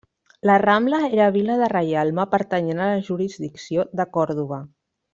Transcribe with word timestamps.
La 0.49 0.53
Rambla 0.61 1.01
era 1.17 1.27
vila 1.35 1.57
de 1.59 1.67
reialme 1.75 2.25
pertanyent 2.33 2.81
a 2.81 2.91
la 2.95 3.07
jurisdicció 3.13 3.87
de 4.01 4.11
Còrdova. 4.19 4.61